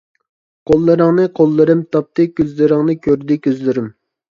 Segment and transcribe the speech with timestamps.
[0.69, 3.97] قوللىرىڭنى قوللىرىم تاپتى، كۆزلىرىڭنى كۆردى كۆزلىرىم.